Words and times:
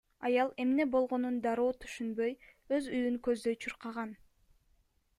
Аял 0.27 0.47
эмне 0.63 0.85
болгонун 0.95 1.35
дароо 1.43 1.73
түшүнбөй, 1.83 2.33
өз 2.79 2.83
үйүн 2.95 3.21
көздөй 3.29 3.55
чуркаган. 3.67 4.11